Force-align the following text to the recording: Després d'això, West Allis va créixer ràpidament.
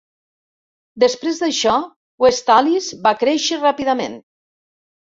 Després 1.03 1.41
d'això, 1.43 1.75
West 2.27 2.51
Allis 2.57 2.91
va 3.07 3.17
créixer 3.23 3.63
ràpidament. 3.67 4.23